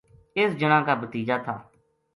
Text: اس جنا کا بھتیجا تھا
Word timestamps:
اس 0.39 0.51
جنا 0.61 0.79
کا 0.87 0.93
بھتیجا 1.01 1.37
تھا 1.45 1.55